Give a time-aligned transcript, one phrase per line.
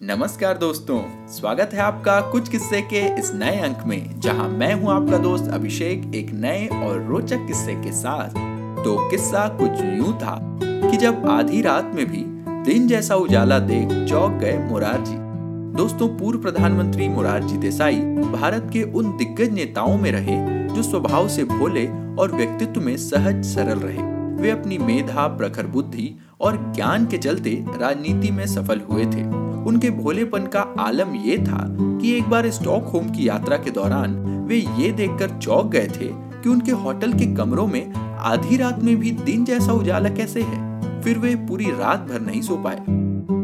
[0.00, 4.90] नमस्कार दोस्तों, स्वागत है आपका कुछ किस्से के इस नए अंक में, जहाँ मैं हूँ
[4.90, 8.28] आपका दोस्त अभिषेक एक नए और रोचक किस्से के साथ।
[8.84, 12.24] तो किस्सा कुछ यूँ था कि जब आधी रात में भी
[12.64, 15.16] दिन जैसा उजाला देख चौक गए मुरारजी।
[15.76, 18.00] दोस्तों, पूर्व प्रधानमंत्री मुरारजी देसाई
[18.32, 20.38] भारत के उन दिग्गज नेताओं में रहे
[20.74, 21.86] जो स्वभाव से भोले
[22.16, 24.08] और व्यक्तित्व में सहज सरल रहे।
[24.42, 29.90] वे अपनी मेधा, प्रखर बुद्धि और ज्ञान के चलते राजनीति में सफल हुए थे। उनके
[29.90, 34.14] भोलेपन का आलम ये था कि एक बार स्टॉकहोम की यात्रा के दौरान
[34.48, 36.08] वे ये देखकर चौंक गए थे
[36.42, 41.02] कि उनके होटल के कमरों में आधी रात में भी दिन जैसा उजाला कैसे है।
[41.02, 42.84] फिर वे पूरी रात भर नहीं सो पाए।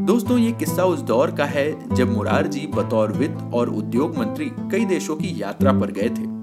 [0.07, 4.85] दोस्तों, ये किस्सा उस दौर का है जब मुरारजी बतौर वित्त और उद्योग मंत्री कई
[4.85, 6.35] देशों की यात्रा पर गए थे।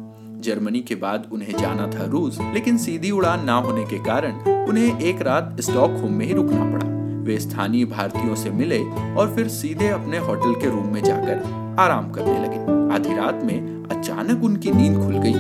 [0.42, 5.00] जर्मनी के बाद उन्हें जाना था रूस, लेकिन सीधी उड़ान ना होने के कारण उन्हें
[5.00, 8.80] एक रात स्टॉकहोम में ही रुकना पड़ा। वे स्थानीय भारतीयों से मिले
[9.16, 12.62] और फिर सीधे अपने होटल के रूम में जाकर आराम करने लगे।
[12.96, 15.34] आधी रात में अचानक उनकी नींद खुल गई,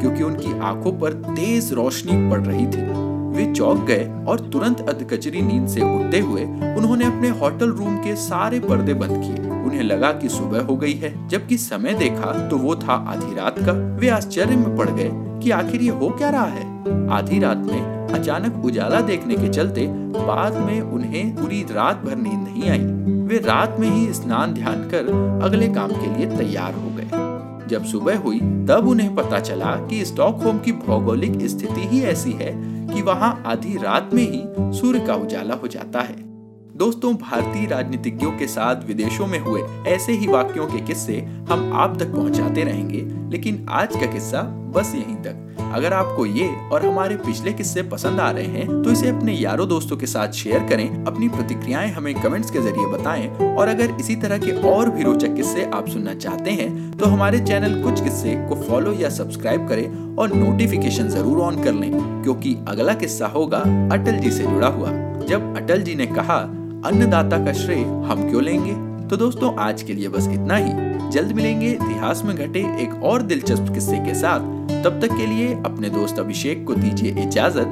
[0.00, 2.90] क्योंकि उनकी आँखों पर तेज रोशनी पड़ रही थी।
[3.32, 6.42] वे चौक गए और तुरंत अधकचरी नींद से उठते हुए
[6.76, 10.92] उन्होंने अपने होटल रूम के सारे पर्दे बंद किए। उन्हें लगा कि सुबह हो गई
[10.94, 15.10] है, जबकि समय देखा तो वो था आधी रात का। वे आश्चर्य में पड़ गए
[15.42, 16.70] कि आखिर ये हो क्या रहा है?
[17.10, 19.86] आधी रात में अचानक उजाला देखने के चलते
[20.26, 22.84] बाद में उन्हें पूरी रात भर नींद नहीं आई।
[23.26, 27.84] वे रात में ही स्नान ध्यान कर अगले काम के लिए तैयार हो गए। जब
[27.84, 32.52] सुबह हुई, तब उन्हें पता चला कि स्टॉकहोम की भौगोलिक स्थिति ही ऐसी है
[32.94, 34.42] कि वहाँ आधी रात में ही
[34.78, 36.31] सूर्य का उजाला हो जाता है।
[36.76, 41.98] दोस्तों, भारतीय राजनीतिज्ञों के साथ विदेशों में हुए ऐसे ही वाक्यों के किस्से हम आप
[42.00, 44.42] तक पहुंचाते रहेंगे, लेकिन आज का किस्सा
[44.74, 48.90] बस यहीं तक। अगर आपको ये और हमारे पिछले किस्से पसंद आ रहे हैं तो
[48.90, 53.28] इसे अपने यारों दोस्तों के साथ शेयर करें, अपनी प्रतिक्रियाएँ हमें कमेंट्स के ज़रिए बताएँ,
[53.48, 57.40] और अगर इसी तरह के और भी रोचक किस्से आप सुनना चाहते हैं तो हमारे
[57.42, 61.90] चैनल कुछ किस्से को फॉलो या सब्सक्राइब करें और नोटिफिकेशन ज़रूर ऑन कर लें,
[62.22, 63.58] क्योंकि अगला किस्सा होगा
[63.92, 64.90] अटल जी से जुड़ा हुआ।
[65.22, 66.40] जब अटल जी ने कहा
[66.84, 68.72] अन्नदाता का श्रेय हम क्यों लेंगे?
[69.08, 70.72] तो दोस्तों, आज के लिए बस इतना ही।
[71.10, 74.40] जल्द मिलेंगे इतिहास में घटे एक और दिलचस्प किस्से के साथ।
[74.84, 77.66] तब तक के लिए अपने दोस्त अभिषेक को दीजिए इजाज़त।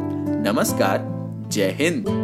[0.46, 1.00] नमस्कार,
[1.48, 2.19] जय हिंद।